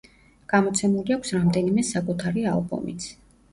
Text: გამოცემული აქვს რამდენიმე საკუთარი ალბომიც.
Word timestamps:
გამოცემული 0.53 1.17
აქვს 1.17 1.35
რამდენიმე 1.37 1.85
საკუთარი 1.91 2.49
ალბომიც. 2.57 3.11